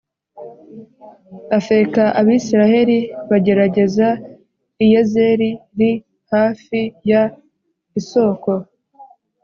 Afeka 1.57 2.03
Abisirayeli 2.19 2.97
bagerereza 3.29 4.07
i 4.83 4.85
Yezer 4.91 5.39
li 5.77 5.91
hafi 6.31 6.81
y 7.09 7.11
is 7.99 8.11
ko 8.43 8.53